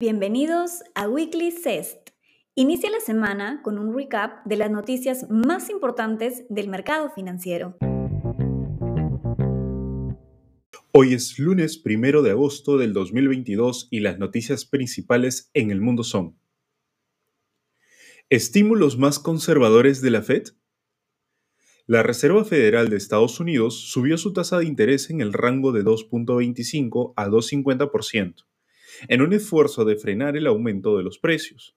[0.00, 2.10] Bienvenidos a Weekly CEST.
[2.54, 7.76] Inicia la semana con un recap de las noticias más importantes del mercado financiero.
[10.92, 16.04] Hoy es lunes primero de agosto del 2022 y las noticias principales en el mundo
[16.04, 16.38] son
[18.30, 20.44] Estímulos más conservadores de la Fed.
[21.88, 25.84] La Reserva Federal de Estados Unidos subió su tasa de interés en el rango de
[25.84, 28.44] 2.25 a 2.50%
[29.06, 31.76] en un esfuerzo de frenar el aumento de los precios.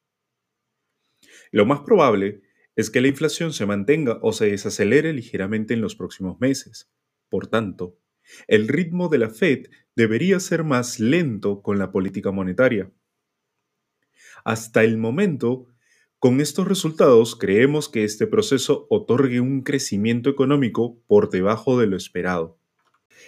[1.51, 2.41] Lo más probable
[2.75, 6.89] es que la inflación se mantenga o se desacelere ligeramente en los próximos meses.
[7.29, 7.97] Por tanto,
[8.47, 12.91] el ritmo de la Fed debería ser más lento con la política monetaria.
[14.43, 15.67] Hasta el momento,
[16.19, 21.97] con estos resultados creemos que este proceso otorgue un crecimiento económico por debajo de lo
[21.97, 22.59] esperado.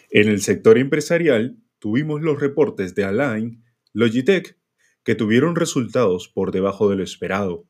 [0.09, 3.63] En el sector empresarial, tuvimos los reportes de Align
[3.95, 4.57] Logitech,
[5.03, 7.67] que tuvieron resultados por debajo de lo esperado,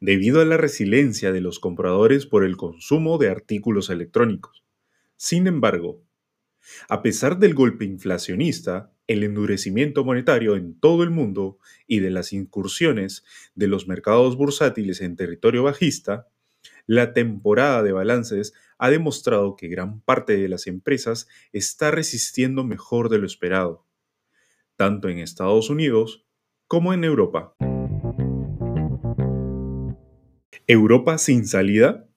[0.00, 4.64] debido a la resiliencia de los compradores por el consumo de artículos electrónicos.
[5.16, 6.02] Sin embargo,
[6.88, 12.32] a pesar del golpe inflacionista, el endurecimiento monetario en todo el mundo y de las
[12.32, 13.22] incursiones
[13.54, 16.26] de los mercados bursátiles en territorio bajista,
[16.86, 23.10] la temporada de balances ha demostrado que gran parte de las empresas está resistiendo mejor
[23.10, 23.89] de lo esperado
[24.80, 26.26] tanto en Estados Unidos
[26.66, 27.54] como en Europa.
[30.66, 32.08] Europa sin salida.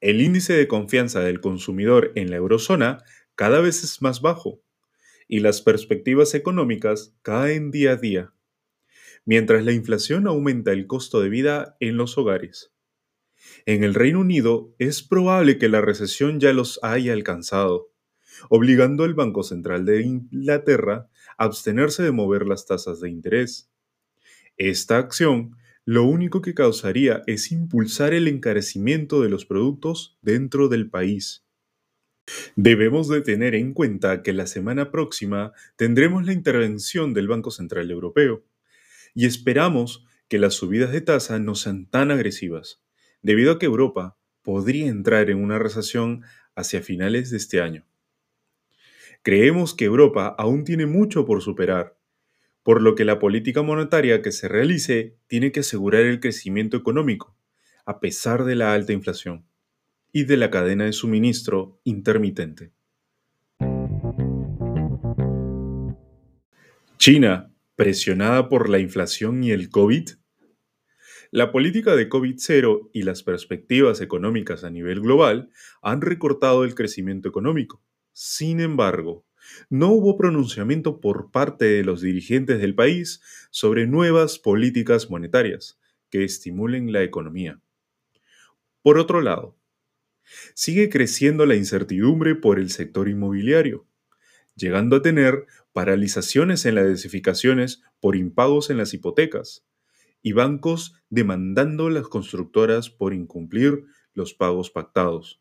[0.00, 3.02] El índice de confianza del consumidor en la eurozona
[3.34, 4.62] cada vez es más bajo
[5.26, 8.32] y las perspectivas económicas caen día a día,
[9.24, 12.72] mientras la inflación aumenta el costo de vida en los hogares.
[13.66, 17.90] En el Reino Unido es probable que la recesión ya los haya alcanzado,
[18.48, 23.70] obligando al Banco Central de Inglaterra abstenerse de mover las tasas de interés.
[24.56, 30.90] Esta acción lo único que causaría es impulsar el encarecimiento de los productos dentro del
[30.90, 31.46] país.
[32.56, 37.90] Debemos de tener en cuenta que la semana próxima tendremos la intervención del Banco Central
[37.90, 38.44] Europeo
[39.14, 42.82] y esperamos que las subidas de tasa no sean tan agresivas,
[43.22, 46.22] debido a que Europa podría entrar en una recesión
[46.54, 47.87] hacia finales de este año.
[49.22, 51.98] Creemos que Europa aún tiene mucho por superar,
[52.62, 57.36] por lo que la política monetaria que se realice tiene que asegurar el crecimiento económico,
[57.84, 59.44] a pesar de la alta inflación
[60.12, 62.70] y de la cadena de suministro intermitente.
[66.96, 70.10] China, presionada por la inflación y el COVID.
[71.30, 75.50] La política de COVID-0 y las perspectivas económicas a nivel global
[75.82, 77.82] han recortado el crecimiento económico
[78.20, 79.24] sin embargo,
[79.70, 85.78] no hubo pronunciamiento por parte de los dirigentes del país sobre nuevas políticas monetarias
[86.10, 87.60] que estimulen la economía.
[88.82, 89.56] Por otro lado,
[90.54, 93.86] sigue creciendo la incertidumbre por el sector inmobiliario,
[94.56, 99.64] llegando a tener paralizaciones en las edificaciones por impagos en las hipotecas
[100.22, 105.40] y bancos demandando a las constructoras por incumplir los pagos pactados.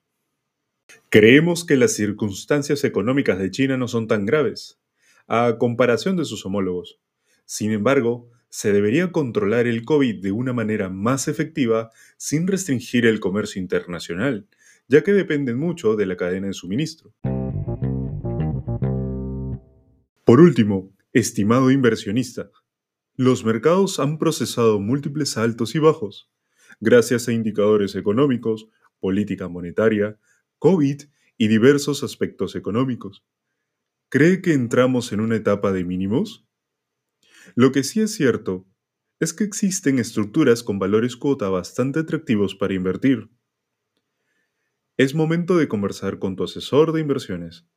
[1.09, 4.79] Creemos que las circunstancias económicas de China no son tan graves,
[5.27, 6.99] a comparación de sus homólogos.
[7.45, 13.19] Sin embargo, se debería controlar el COVID de una manera más efectiva sin restringir el
[13.19, 14.47] comercio internacional,
[14.87, 17.13] ya que dependen mucho de la cadena de suministro.
[20.23, 22.49] Por último, estimado inversionista,
[23.15, 26.29] los mercados han procesado múltiples altos y bajos,
[26.79, 28.67] gracias a indicadores económicos,
[28.99, 30.17] política monetaria,
[30.59, 31.03] COVID
[31.37, 33.23] y diversos aspectos económicos.
[34.09, 36.47] ¿Cree que entramos en una etapa de mínimos?
[37.55, 38.67] Lo que sí es cierto
[39.19, 43.29] es que existen estructuras con valores cuota bastante atractivos para invertir.
[44.95, 47.67] Es momento de conversar con tu asesor de inversiones.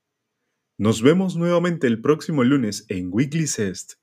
[0.78, 3.99] Nos vemos nuevamente el próximo lunes en Weekly Cest